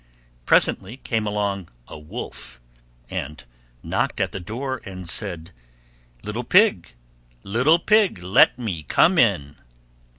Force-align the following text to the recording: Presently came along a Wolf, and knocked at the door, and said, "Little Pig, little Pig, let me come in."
Presently 0.47 0.97
came 0.97 1.27
along 1.27 1.69
a 1.87 1.95
Wolf, 1.99 2.59
and 3.11 3.43
knocked 3.83 4.19
at 4.19 4.31
the 4.31 4.39
door, 4.39 4.81
and 4.83 5.07
said, 5.07 5.51
"Little 6.23 6.43
Pig, 6.43 6.95
little 7.43 7.77
Pig, 7.77 8.17
let 8.23 8.57
me 8.57 8.81
come 8.81 9.19
in." 9.19 9.57